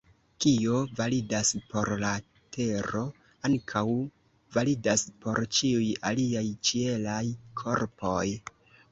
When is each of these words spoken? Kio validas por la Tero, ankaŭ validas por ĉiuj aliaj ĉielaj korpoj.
Kio 0.43 0.77
validas 0.99 1.49
por 1.73 1.89
la 2.03 2.13
Tero, 2.55 3.01
ankaŭ 3.49 3.83
validas 4.55 5.03
por 5.25 5.41
ĉiuj 5.57 5.91
aliaj 6.13 6.43
ĉielaj 6.71 7.19
korpoj. 7.61 8.25